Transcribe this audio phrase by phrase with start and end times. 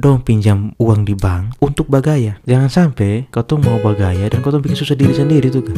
[0.00, 2.40] dong pinjam uang di bank untuk bagaya.
[2.48, 5.76] Jangan sampai kau tuh mau bagaya dan kau tuh bikin susah diri sendiri tuh kan.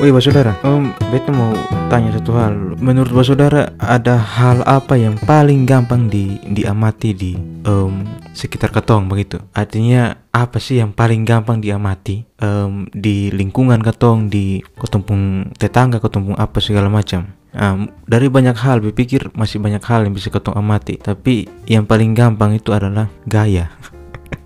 [0.00, 1.52] Wih, Pak Saudara, Om, beta mau
[1.90, 2.54] tanya satu hal.
[2.78, 7.34] Menurut Pak Saudara, ada hal apa yang paling gampang di diamati di
[7.66, 9.42] em, sekitar ketong begitu?
[9.50, 16.38] Artinya apa sih yang paling gampang diamati em, di lingkungan ketong, di ketumpung tetangga, ketumpung
[16.38, 17.26] apa segala macam?
[17.50, 20.94] Em, dari banyak hal, berpikir masih banyak hal yang bisa ketong amati.
[20.94, 23.66] Tapi yang paling gampang itu adalah gaya.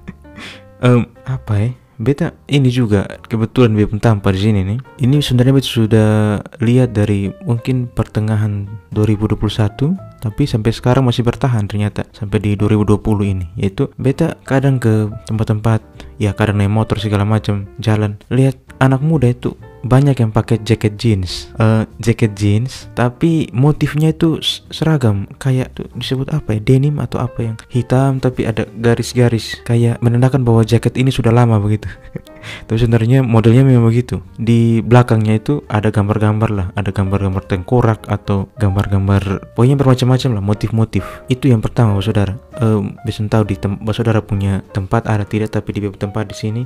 [0.80, 1.83] Em, apa ya?
[1.98, 4.78] Beta ini juga kebetulan beta pun tampak di sini nih.
[5.02, 6.10] Ini sebenarnya beta sudah
[6.58, 12.96] lihat dari mungkin pertengahan 2021 tapi sampai sekarang masih bertahan ternyata sampai di 2020
[13.28, 15.84] ini yaitu beta kadang ke tempat-tempat
[16.16, 19.52] ya kadang naik motor segala macam jalan lihat anak muda itu
[19.84, 21.52] banyak yang pakai jaket jeans.
[21.60, 24.40] Eh, jaket jeans tapi motifnya itu
[24.72, 25.28] seragam.
[25.38, 26.60] Kayak tuh disebut apa ya?
[26.60, 29.60] Denim atau apa yang hitam tapi ada garis-garis.
[29.62, 31.86] Kayak menandakan bahwa jaket ini sudah lama begitu.
[32.44, 34.20] Tapi sebenarnya modelnya memang begitu.
[34.36, 36.66] Di belakangnya itu ada gambar-gambar lah.
[36.76, 41.04] Ada gambar-gambar tengkorak atau gambar-gambar pokoknya bermacam-macam lah motif-motif.
[41.32, 42.36] Itu yang pertama saudara.
[42.60, 46.36] Em, bisa tahu di tem- Bapak saudara punya tempat ada tidak tapi di tempat di
[46.36, 46.62] sini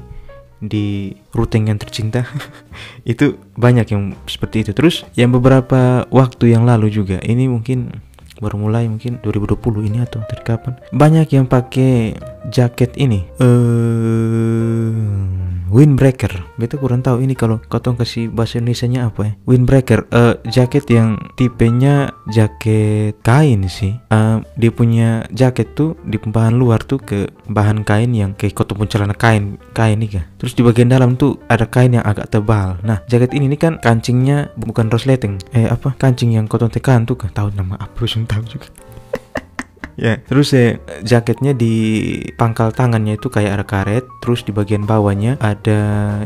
[0.58, 2.26] di ruteng yang tercinta
[3.06, 4.72] itu banyak yang seperti itu.
[4.74, 8.07] Terus yang beberapa waktu yang lalu juga ini mungkin
[8.38, 10.74] baru mulai mungkin 2020 ini atau dari kapan.
[10.94, 12.14] Banyak yang pakai
[12.50, 13.26] jaket ini.
[13.42, 14.98] Eh
[15.68, 16.32] windbreaker.
[16.56, 19.32] Beta kurang tahu ini kalau kotong kasih bahasa Indonesia nya apa ya.
[19.44, 20.08] Windbreaker.
[20.10, 23.92] Eh jaket yang tipenya jaket kain sih.
[24.08, 28.84] Eh, dia punya jaket tuh di bahan luar tuh ke bahan kain yang kayak kotong
[28.84, 32.30] pun celana kain kain nih kan terus di bagian dalam tuh ada kain yang agak
[32.30, 32.78] tebal.
[32.84, 35.94] Nah jaket ini nih kan kancingnya bukan resleting eh apa?
[35.98, 38.68] Kancing yang kotong tekan tuh kan tahu nama apa sih tahu juga
[39.98, 41.74] Ya, terus eh, jaketnya di
[42.38, 45.80] pangkal tangannya itu kayak ada karet, terus di bagian bawahnya ada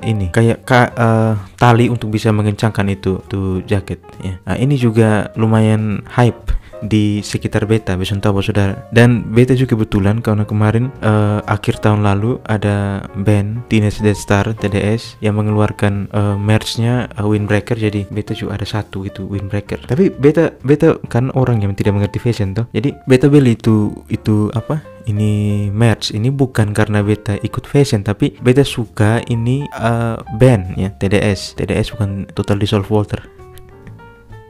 [0.04, 4.04] ini kayak ka, eh, tali untuk bisa mengencangkan itu tuh jaket.
[4.20, 6.52] Ya, nah, ini juga lumayan hype
[6.82, 8.74] di sekitar beta, Bapak saudara.
[8.90, 14.44] Dan beta juga kebetulan karena kemarin eh, akhir tahun lalu ada band Teenage Death Star
[14.52, 19.86] TDS yang mengeluarkan eh, merch-nya eh, Windbreaker, jadi beta juga ada satu itu Windbreaker.
[19.86, 24.50] Tapi beta beta kan orang yang tidak mengerti fashion tuh, jadi beta beli itu itu
[24.52, 24.82] apa?
[25.02, 30.94] Ini merch ini bukan karena beta ikut fashion tapi beta suka ini eh, band ya
[30.94, 33.41] TDS TDS bukan Total Dissolve Water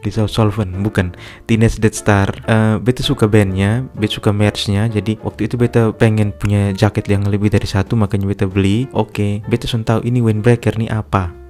[0.02, 1.14] Dissolve Solvent bukan.
[1.46, 2.28] Teenage Death Star.
[2.44, 7.24] Eh, beta suka bandnya beta suka merchnya jadi waktu itu beta pengen punya jaket yang
[7.26, 8.90] lebih dari satu makanya beta beli.
[8.92, 11.41] Oke beta sudah tahu ini windbreaker nih apa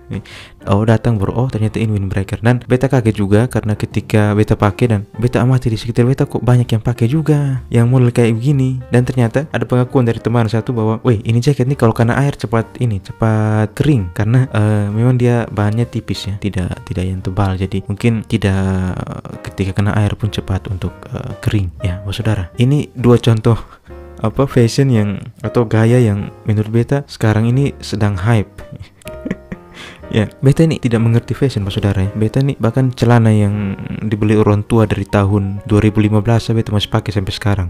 [0.68, 2.42] Oh datang bro, oh ternyata ini windbreaker.
[2.42, 6.42] Dan beta kaget juga karena ketika beta pakai dan beta amati di sekitar beta kok
[6.42, 8.82] banyak yang pakai juga yang model kayak begini.
[8.92, 12.36] Dan ternyata ada pengakuan dari teman satu bahwa, weh ini jaket nih kalau kena air
[12.36, 14.12] cepat ini cepat kering.
[14.12, 17.56] Karena eh, memang dia bahannya tipis ya, tidak tidak yang tebal.
[17.56, 21.70] Jadi mungkin tidak eh, ketika kena air pun cepat untuk eh, kering.
[21.82, 22.52] Ya, bos saudara.
[22.60, 23.58] Ini dua contoh
[24.22, 28.48] apa fashion yang atau gaya yang menurut beta sekarang ini sedang hype
[30.12, 32.12] Ya, beta ini tidak mengerti fashion, Pak Saudara ya.
[32.12, 33.72] Beta ini bahkan celana yang
[34.04, 37.68] dibeli orang tua dari tahun 2015 beta masih pakai sampai sekarang.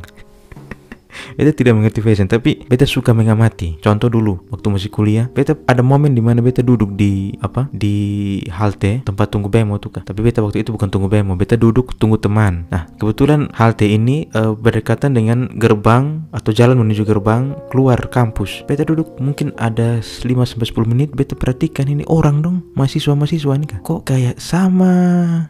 [1.37, 3.78] Beta tidak mengerti fashion, tapi beta suka mengamati.
[3.78, 7.69] Contoh dulu waktu masih kuliah, beta ada momen di mana beta duduk di apa?
[7.71, 10.03] Di halte tempat tunggu bemo tuh kan.
[10.03, 12.67] Tapi beta waktu itu bukan tunggu bemo, beta duduk tunggu teman.
[12.73, 18.65] Nah, kebetulan halte ini eh, berdekatan dengan gerbang atau jalan menuju gerbang keluar kampus.
[18.65, 23.67] Beta duduk mungkin ada 5 sampai 10 menit beta perhatikan ini orang dong, mahasiswa-mahasiswa ini
[23.69, 23.81] kan.
[23.84, 24.93] Kok kayak sama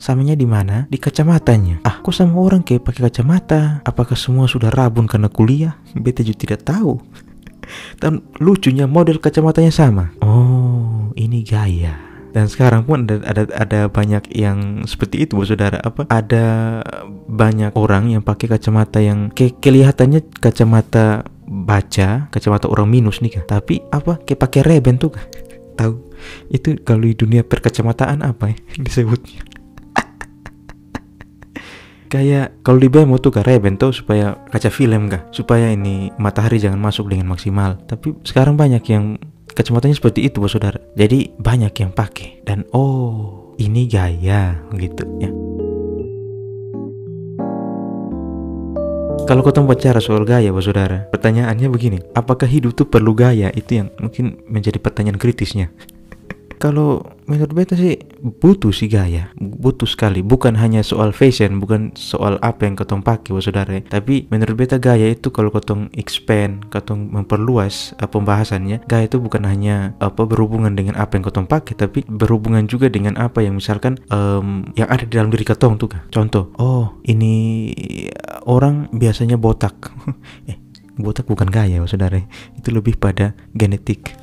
[0.02, 0.90] samanya di mana?
[0.90, 1.84] Di kacamatanya.
[1.86, 3.84] Ah, kok sama orang kayak pakai kacamata?
[3.86, 5.51] Apakah semua sudah rabun karena kuliah?
[5.96, 7.00] Beta juga tidak tahu.
[8.00, 10.12] Dan lucunya model kacamatanya sama.
[10.20, 12.12] Oh, ini gaya.
[12.32, 15.78] Dan sekarang pun ada ada ada banyak yang seperti itu, Bos Saudara.
[15.84, 16.08] Apa?
[16.08, 16.80] Ada
[17.28, 23.44] banyak orang yang pakai kacamata yang ke kelihatannya kacamata baca, kacamata orang minus nih kan.
[23.60, 24.16] Tapi apa?
[24.24, 25.28] Kayak pakai reben tuh kan.
[25.76, 25.94] Tahu?
[26.48, 29.51] Itu kalau di dunia perkacamataan apa ya disebutnya?
[32.12, 35.24] Kayak kalau di bemo tuh reben tuh supaya kaca film kah?
[35.32, 37.80] Supaya ini matahari jangan masuk dengan maksimal.
[37.88, 39.16] Tapi sekarang banyak yang
[39.56, 40.76] kacamatanya seperti itu bos saudara.
[40.92, 45.32] Jadi banyak yang pakai dan oh ini gaya gitu ya.
[49.22, 53.48] Kalau kau bicara soal gaya, bos saudara, pertanyaannya begini: apakah hidup tuh perlu gaya?
[53.54, 55.70] Itu yang mungkin menjadi pertanyaan kritisnya.
[56.62, 60.22] Kalau menurut beta sih butuh sih gaya, butuh sekali.
[60.22, 63.82] Bukan hanya soal fashion, bukan soal apa yang ketong pakai, saudara.
[63.82, 69.42] Tapi menurut beta gaya itu kalau ketong expand, ketong memperluas uh, pembahasannya, gaya itu bukan
[69.42, 73.98] hanya apa berhubungan dengan apa yang ketong pakai, tapi berhubungan juga dengan apa yang misalkan
[74.14, 76.06] um, yang ada di dalam diri ketong tuh kan.
[76.14, 77.74] Contoh, oh ini
[78.46, 79.90] orang biasanya botak.
[80.46, 80.62] eh,
[80.94, 82.22] botak bukan gaya, saudara.
[82.54, 84.21] Itu lebih pada genetik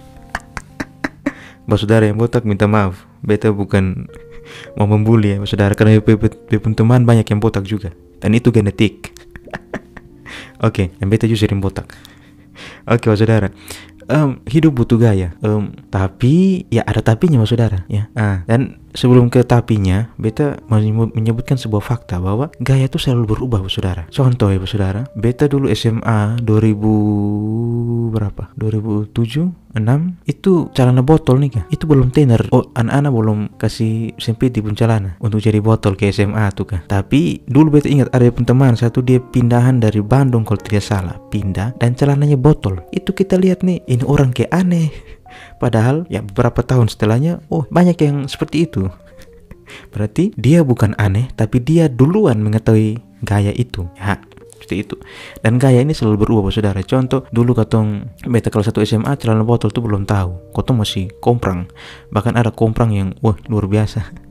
[1.70, 3.06] Mbak saudara yang botak minta maaf.
[3.22, 4.10] Beta bukan
[4.78, 7.94] mau membuli ya Mbak saudara Karena pun teman banyak yang botak juga.
[8.18, 9.14] Dan itu genetik.
[10.66, 11.94] Oke, okay, yang beta juga sering botak.
[12.90, 13.48] Oke, okay, saudara.
[14.10, 15.38] Um, hidup butuh gaya.
[15.46, 18.10] Um, tapi ya ada tapinya mas saudara ya.
[18.18, 23.74] Ah, dan sebelum ke tapinya, beta menyebutkan sebuah fakta bahwa gaya itu selalu berubah mas
[23.74, 24.06] saudara.
[24.10, 28.44] Contoh ya mas saudara, beta dulu SMA 2000 berapa?
[28.58, 34.50] 2007 6 itu celana botol nih kan itu belum tenar oh anak-anak belum kasih sempit
[34.50, 38.50] di celana untuk jadi botol ke SMA tuh kan tapi dulu beta ingat ada pun
[38.50, 41.16] teman satu dia pindahan dari Bandung kalau tidak salah.
[41.30, 42.82] Pindah dan celananya botol.
[42.90, 44.90] Itu kita lihat nih ini orang kayak aneh
[45.58, 48.88] padahal ya beberapa tahun setelahnya oh banyak yang seperti itu.
[49.94, 53.86] Berarti dia bukan aneh tapi dia duluan mengetahui gaya itu.
[53.98, 54.18] Ya
[54.60, 54.96] seperti itu.
[55.40, 56.84] Dan gaya ini selalu berubah saudara.
[56.84, 60.54] Contoh dulu katong beta kalau satu SMA celana botol tuh belum tahu.
[60.54, 61.66] Katong masih komprang.
[62.12, 64.29] Bahkan ada komprang yang wah luar biasa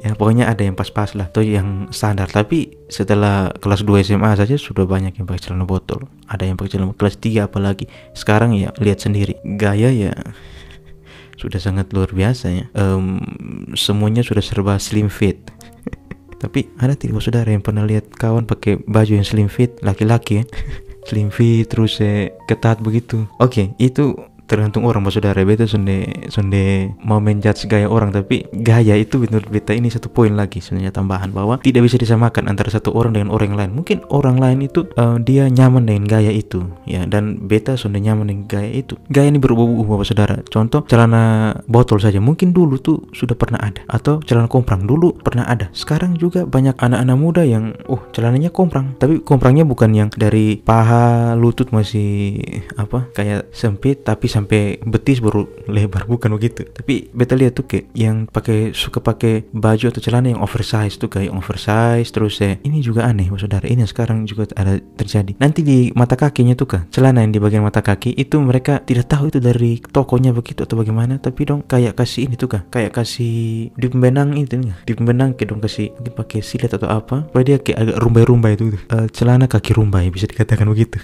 [0.00, 2.28] ya pokoknya ada yang pas-pas lah atau yang standar.
[2.30, 6.06] Tapi setelah kelas 2 SMA saja sudah banyak yang pakai celana botol.
[6.28, 7.86] Ada yang pakai celana kelas 3 apalagi.
[8.12, 9.38] Sekarang ya lihat sendiri.
[9.44, 10.12] Gaya ya
[11.38, 12.64] sudah sangat luar biasa ya.
[12.74, 13.22] Um,
[13.78, 15.38] semuanya sudah serba slim fit.
[16.42, 20.46] Tapi ada tidak saudara yang pernah lihat kawan pakai baju yang slim fit laki-laki ya.
[21.08, 23.24] Slim fit terus eh, ketat begitu.
[23.40, 24.12] Oke okay, itu
[24.48, 29.46] tergantung orang mas saudara beta sonde sonde mau menjudge gaya orang tapi gaya itu menurut
[29.52, 33.28] beta ini satu poin lagi sebenarnya tambahan bahwa tidak bisa disamakan antara satu orang dengan
[33.34, 33.70] orang lain.
[33.76, 38.32] Mungkin orang lain itu uh, dia nyaman dengan gaya itu ya dan beta sonde nyaman
[38.32, 38.96] dengan gaya itu.
[39.12, 40.40] Gaya ini berubah-ubah mas saudara.
[40.48, 42.22] Contoh celana botol saja.
[42.22, 45.68] Mungkin dulu tuh sudah pernah ada atau celana komprang dulu pernah ada.
[45.76, 48.96] Sekarang juga banyak anak-anak muda yang oh celananya komprang.
[48.96, 52.40] Tapi komprangnya bukan yang dari paha lutut masih
[52.78, 56.04] apa kayak sempit tapi sampai betis baru lebar.
[56.12, 56.66] Bukan begitu.
[56.66, 61.08] Tapi beta lihat tuh kayak yang pakai suka pakai baju atau celana yang oversize tuh
[61.08, 63.64] kayak oversize terus ya ini juga aneh saudara.
[63.68, 65.38] Ini sekarang juga ada terjadi.
[65.38, 69.06] Nanti di mata kakinya tuh kan celana yang di bagian mata kaki itu mereka tidak
[69.06, 72.96] tahu itu dari tokonya begitu atau bagaimana tapi dong kayak kasih ini tuh kan kayak
[72.96, 77.28] kasih di pembenang itu nih di pembenang kayak dong kasih mungkin pakai silet atau apa.
[77.28, 80.98] Supaya dia kayak agak rumbai-rumbai itu uh, celana kaki rumbai bisa dikatakan begitu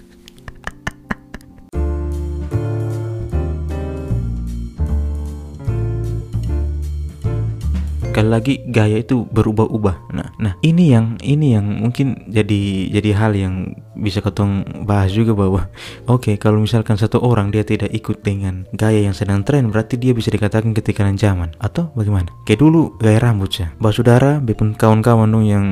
[8.14, 10.14] sekali lagi gaya itu berubah-ubah.
[10.14, 15.32] Nah, nah ini yang ini yang mungkin jadi jadi hal yang bisa ketong bahas juga
[15.34, 15.70] bahwa
[16.10, 19.96] oke okay, kalau misalkan satu orang dia tidak ikut dengan gaya yang sedang tren berarti
[19.98, 21.50] dia bisa dikatakan ketinggalan zaman.
[21.62, 22.30] Atau bagaimana?
[22.46, 23.70] Kayak dulu gaya rambut ya.
[23.78, 25.66] Bah saudara, bepun kawan-kawan dong yang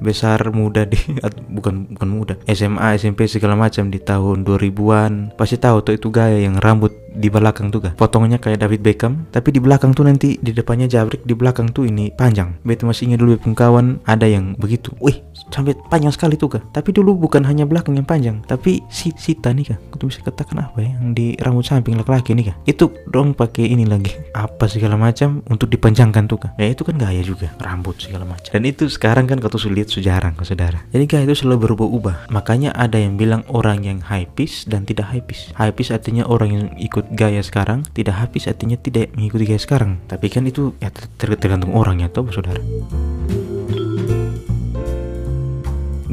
[0.00, 0.98] besar muda di
[1.56, 6.36] bukan bukan muda SMA SMP segala macam di tahun 2000-an pasti tahu tuh itu gaya
[6.36, 10.36] yang rambut di belakang tuh kan potongnya kayak David Beckham tapi di belakang tuh nanti
[10.36, 12.60] di depannya jabrik di belakang tuh ini panjang.
[12.60, 14.92] Beta masih ingat dulu kawan ada yang begitu.
[15.00, 18.44] Wih sampai panjang sekali tuh kan tapi dulu bukan hanya belakang yang panjang.
[18.44, 20.92] Tapi si sita nih kan aku bisa katakan apa ya?
[21.00, 24.12] Yang di rambut samping laki-laki nih kan itu dong pakai ini lagi.
[24.36, 27.48] Apa segala macam untuk dipanjangkan tuh kan ya itu kan gaya juga.
[27.56, 28.52] Rambut segala macam.
[28.52, 30.84] Dan itu sekarang kan kau sulit sejarah ke saudara.
[30.92, 32.28] Jadi gaya itu selalu berubah-ubah.
[32.28, 36.26] Makanya ada yang bilang orang yang high piece dan tidak high piece high piece artinya
[36.28, 40.02] orang yang ikut gaya sekarang tidak habis artinya tidak mengikuti gaya sekarang.
[40.10, 41.06] Tapi kan itu ya ter
[41.38, 42.58] tergantung orangnya tuh saudara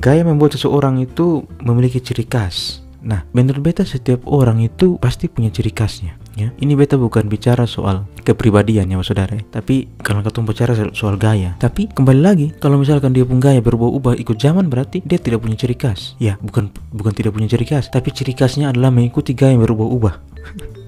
[0.03, 2.83] gaya membuat seseorang itu memiliki ciri khas.
[3.03, 6.51] Nah menurut beta setiap orang itu pasti punya ciri khasnya ya.
[6.59, 11.55] Ini beta bukan bicara soal kepribadian ya saudara tapi kalau ketemu bicara soal gaya.
[11.55, 15.55] Tapi kembali lagi kalau misalkan dia pun gaya berubah-ubah ikut zaman berarti dia tidak punya
[15.55, 16.19] ciri khas.
[16.19, 20.13] Ya bukan bukan tidak punya ciri khas tapi ciri khasnya adalah mengikuti gaya yang berubah-ubah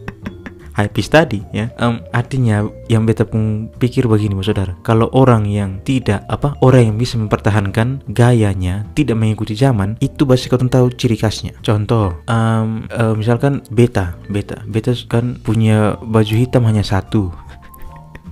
[0.76, 4.76] hypebeast tadi ya um, artinya yang beta pun pikir begini saudara.
[4.84, 10.52] Kalau orang yang tidak apa orang yang bisa mempertahankan gayanya tidak mengikuti zaman itu pasti
[10.52, 11.56] kau tahu ciri khasnya.
[11.64, 17.32] Contoh um, uh, misalkan beta beta beta kan punya baju hitam hanya satu.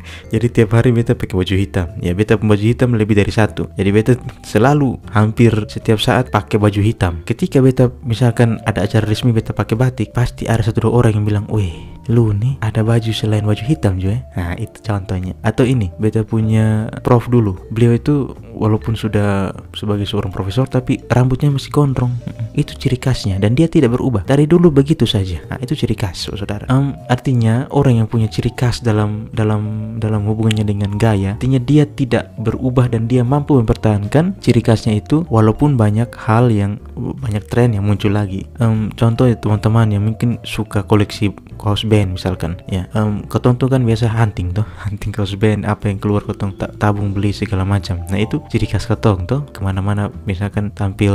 [0.33, 1.87] Jadi tiap hari beta pakai baju hitam.
[2.03, 3.71] Ya beta baju hitam lebih dari satu.
[3.79, 7.23] Jadi beta selalu hampir setiap saat pakai baju hitam.
[7.23, 11.25] Ketika beta misalkan ada acara resmi beta pakai batik pasti ada satu dua orang yang
[11.25, 15.33] bilang weh lu nih ada baju selain baju hitam juga nah itu contohnya.
[15.43, 17.57] Atau ini beta punya prof dulu.
[17.69, 22.13] Beliau itu walaupun sudah sebagai seorang profesor tapi rambutnya masih gondrong.
[22.53, 24.23] Itu ciri khasnya dan dia tidak berubah.
[24.25, 25.41] Dari dulu begitu saja.
[25.49, 26.69] Nah itu ciri khas oh, saudara.
[26.69, 31.87] Um, artinya orang yang punya ciri khas dalam dalam dalam hubungannya dengan gaya artinya dia
[31.87, 37.73] tidak berubah dan dia mampu mempertahankan ciri khasnya itu walaupun banyak hal yang banyak tren
[37.75, 38.45] yang muncul lagi.
[38.61, 42.89] Um, contoh ya teman-teman yang mungkin suka koleksi kaos band misalkan ya.
[42.97, 46.73] Um, ketong tuh kan biasa hunting tuh hunting kaos band apa yang keluar ketong ta
[46.81, 48.01] tabung beli segala macam.
[48.09, 51.13] Nah itu ciri khas ketong tuh ke mana-mana misalkan tampil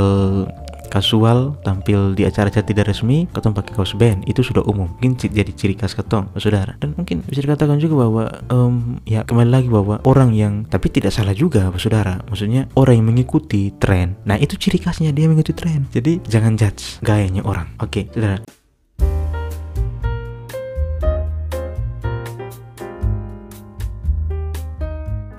[0.89, 4.23] kasual tampil di acara-acara tidak resmi ketong pakai kaos band.
[4.23, 4.87] Itu sudah umum.
[4.97, 6.79] Mungkin jadi ciri khas ketong saudara.
[6.79, 11.11] Dan mungkin bisa dikatakan juga bahwa um, ya kembali lagi bahwa orang yang tapi tidak
[11.11, 12.23] salah juga saudara.
[12.31, 14.15] Maksudnya orang yang mengikuti tren.
[14.23, 15.85] Nah itu ciri khasnya dia mengikuti tren.
[15.91, 17.67] Jadi jangan judge gayanya orang.
[17.83, 18.58] Oke okay, saudara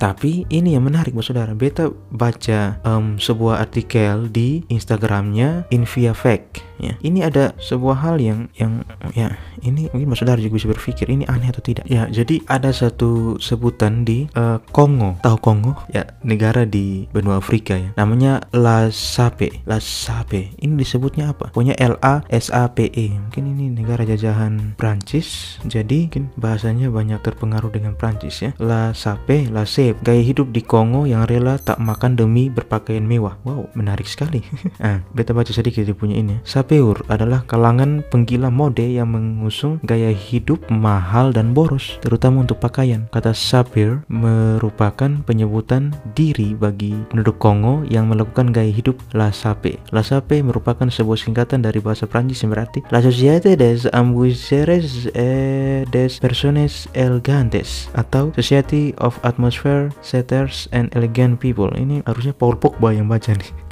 [0.00, 1.52] Tapi ini yang menarik bos saudara.
[1.52, 8.48] Beta baca um, sebuah artikel di Instagramnya Invia Fact ya ini ada sebuah hal yang
[8.56, 8.82] yang
[9.12, 11.84] ya ini mungkin mas saudara juga bisa berpikir ini aneh atau tidak?
[11.88, 15.20] Ya jadi ada satu sebutan di uh, Kongo.
[15.20, 15.72] Tahu Kongo?
[15.92, 17.92] Ya negara di benua Afrika ya.
[17.96, 21.52] Namanya La Sape La Sape ini disebutnya apa?
[21.52, 23.16] Punya L A S A P E.
[23.16, 25.60] Mungkin ini negara jajahan Prancis.
[25.68, 28.50] Jadi mungkin bahasanya banyak terpengaruh dengan Prancis ya.
[28.56, 33.36] La Sape La Sep gaya hidup di Kongo yang rela tak makan demi berpakaian mewah.
[33.44, 34.42] Wow menarik sekali.
[34.80, 39.82] Ah beta baca sedikit di punya ini Sape Sapeur adalah kalangan penggila mode yang mengusung
[39.82, 43.10] gaya hidup mahal dan boros, terutama untuk pakaian.
[43.10, 49.82] Kata Sapeur merupakan penyebutan diri bagi penduduk Kongo yang melakukan gaya hidup La Sape.
[49.90, 55.82] La Sape merupakan sebuah singkatan dari bahasa Prancis yang berarti La Société des Ambuseurs et
[55.90, 61.74] des Personnes Elegantes atau Society of Atmosphere Setters and Elegant People.
[61.74, 63.69] Ini harusnya Paul Pogba yang baca nih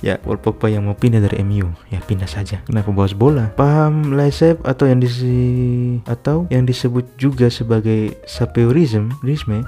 [0.00, 2.60] ya Paul Pogba yang mau pindah dari MU ya pindah saja.
[2.66, 3.52] Kenapa bahas bola?
[3.54, 9.12] Paham lesep atau yang disi atau yang disebut juga sebagai sapeurism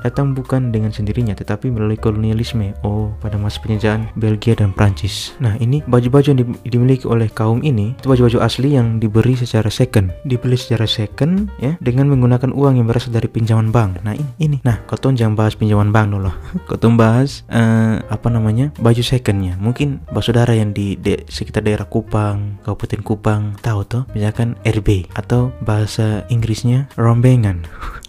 [0.02, 2.74] datang bukan dengan sendirinya tetapi melalui kolonialisme.
[2.84, 5.36] Oh pada masa penjajahan Belgia dan Prancis.
[5.40, 10.12] Nah ini baju-baju yang dimiliki oleh kaum ini itu baju-baju asli yang diberi secara second.
[10.26, 14.02] Dibeli secara second ya dengan menggunakan uang yang berasal dari pinjaman bank.
[14.04, 14.56] Nah ini ini.
[14.66, 16.32] Nah kau jangan bahas pinjaman bank dulu.
[16.68, 19.56] Kau bahas uh, apa namanya baju secondnya.
[19.58, 25.50] Mungkin saudara yang di de sekitar daerah Kupang, Kabupaten Kupang tahu tuh, misalkan RB atau
[25.60, 27.66] bahasa Inggrisnya rombengan.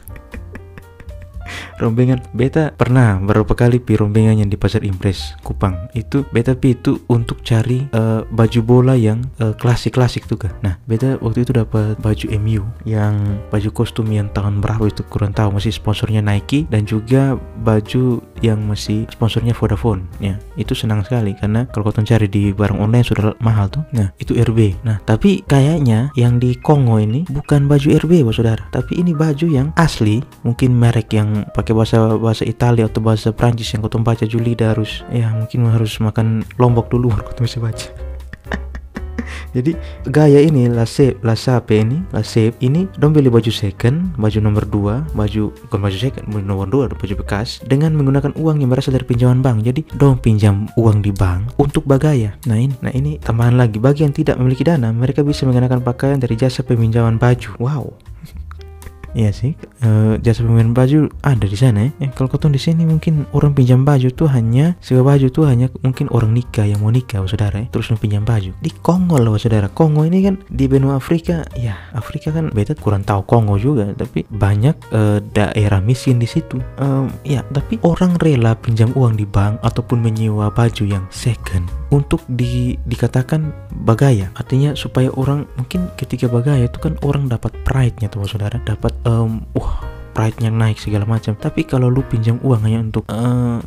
[1.83, 5.91] rombengan beta pernah beberapa kali pi rombengan yang di pasar impres Kupang.
[5.91, 10.75] Itu beta pi itu untuk cari uh, baju bola yang uh, klasik-klasik tuh kan nah
[10.89, 15.53] beta waktu itu dapat baju MU yang baju kostum yang tahun berapa itu kurang tahu
[15.59, 20.35] masih sponsornya Nike dan juga baju yang masih sponsornya Vodafone ya.
[20.59, 23.83] Itu senang sekali karena kalau kau cari di barang online sudah mahal tuh.
[23.95, 28.65] Nah itu RB nah tapi kayaknya yang di Kongo ini bukan baju RB saudara.
[28.73, 33.69] Tapi ini baju yang asli mungkin merek yang pakai bahasa bahasa Italia atau bahasa Prancis
[33.73, 37.89] yang kau baca Julida harus ya mungkin harus makan lombok dulu baru kau bisa baca.
[39.55, 39.77] Jadi
[40.09, 45.43] gaya ini lasep lasape ini lasep ini dong beli baju second baju nomor 2 baju
[45.69, 49.45] bukan baju second baju nomor 2 baju bekas dengan menggunakan uang yang berasal dari pinjaman
[49.45, 49.61] bank.
[49.61, 52.33] Jadi dong pinjam uang di bank untuk bagaya.
[52.49, 53.77] Nah ini nah ini tambahan lagi.
[53.77, 57.49] Bagi yang tidak memiliki dana mereka bisa menggunakan pakaian dari jasa peminjaman baju.
[57.61, 58.02] Wow
[59.13, 59.53] Iya sih,
[59.85, 61.91] e, jasa pembelian baju ada di sana ya.
[62.01, 65.69] Eh, kalau kau di sini mungkin orang pinjam baju tuh hanya sewa baju tuh hanya
[65.85, 67.67] mungkin orang nikah yang mau nikah, saudara ya.
[67.69, 68.57] Terus pinjam baju.
[68.57, 69.69] Di Kongo loh, saudara.
[69.69, 74.25] Kongo ini kan di benua Afrika, ya Afrika kan beta kurang tahu Kongo juga, tapi
[74.25, 76.57] banyak e, daerah miskin di situ.
[76.81, 76.85] E,
[77.37, 82.73] ya, tapi orang rela pinjam uang di bank ataupun menyewa baju yang second untuk di
[82.89, 83.53] dikatakan
[83.85, 84.33] bagaya.
[84.33, 89.43] Artinya supaya orang mungkin ketika bagaya itu kan orang dapat pride-nya tuh saudara, dapat um,
[89.55, 89.83] wah
[90.13, 91.33] pride-nya naik segala macam.
[91.33, 93.59] Tapi kalau lu pinjam uang hanya untuk uh,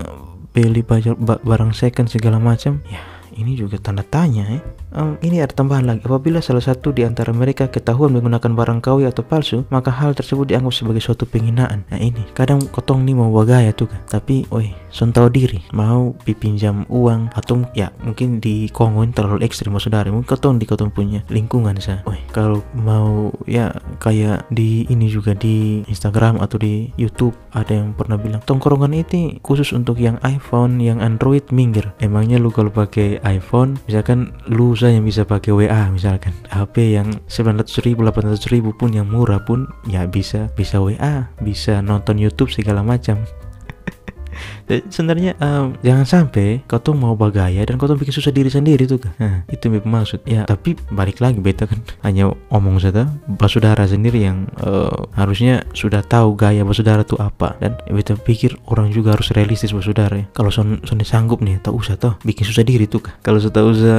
[0.54, 3.02] beli barang second segala macam, ya
[3.36, 4.60] ini juga tanda tanya ya.
[4.96, 6.02] Um, ini ada tambahan lagi.
[6.02, 10.48] Apabila salah satu di antara mereka ketahuan menggunakan barang KW atau palsu maka hal tersebut
[10.48, 11.84] dianggap sebagai suatu penghinaan.
[11.92, 12.24] Nah ini.
[12.32, 14.00] Kadang kotong nih mau bagaya tuh kan?
[14.08, 15.60] Tapi oi tahu diri.
[15.76, 20.88] Mau dipinjam uang atau ya mungkin di kongon terlalu ekstrim saudara mungkin kotong di kotong
[20.88, 22.00] punya lingkungan sa.
[22.08, 27.92] Oi kalau mau ya kayak di ini juga di Instagram atau di YouTube ada yang
[27.92, 31.92] pernah bilang tongkrongan itu khusus untuk yang iPhone yang Android minggir.
[32.00, 36.30] Emangnya lu kalau pakai iPhone misalkan lu saja bisa pakai WA misalkan.
[36.46, 41.82] HP yang 900 ribu 800 ribu pun yang murah pun ya bisa bisa WA bisa
[41.82, 43.18] nonton YouTube segala macam
[44.66, 48.84] sebenarnya um, jangan sampai kau tuh mau bagaya dan kau tuh bikin susah diri sendiri
[48.84, 49.12] tuh kan.
[49.18, 50.26] Nah, itu maksud.
[50.26, 56.02] Ya, tapi balik lagi beta kan hanya omong saja basudara sendiri yang uh, harusnya sudah
[56.02, 60.26] tahu gaya basudara tuh apa dan beta pikir orang juga harus realistis basudara ya.
[60.34, 63.14] Kalau son son sanggup nih, tak usah toh bikin susah diri tuh kan.
[63.22, 63.98] Kalau sudah usah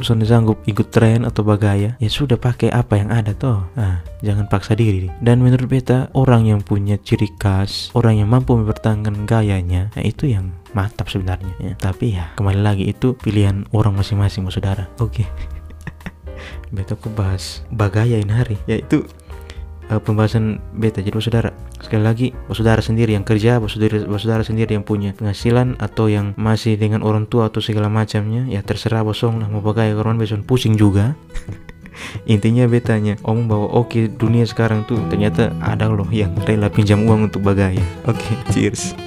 [0.00, 3.66] son sanggup ikut tren atau bagaya, ya sudah pakai apa yang ada toh.
[3.74, 5.10] Nah, jangan paksa diri.
[5.18, 10.52] Dan menurut beta orang yang punya ciri khas, orang yang mampu mempertahankan gayanya, itu yang
[10.76, 11.54] mantap sebenarnya.
[11.58, 11.72] Ya.
[11.80, 14.86] tapi ya kembali lagi itu pilihan orang masing-masing saudara.
[15.00, 15.24] Oke.
[16.44, 16.76] Okay.
[16.76, 19.06] beta aku bahas bagaya ini hari yaitu
[19.88, 21.00] uh, pembahasan beta.
[21.00, 26.08] Jadi saudara sekali lagi saudara sendiri yang kerja saudara saudara sendiri yang punya penghasilan atau
[26.08, 29.48] yang masih dengan orang tua atau segala macamnya ya terserah bosong lah.
[29.48, 31.16] Mau bagaya karena besok pusing juga.
[32.26, 37.06] Intinya betanya omong bahwa oke okay, dunia sekarang tuh ternyata ada loh yang rela pinjam
[37.06, 37.80] uang untuk bagaya.
[38.04, 39.03] Oke okay, cheers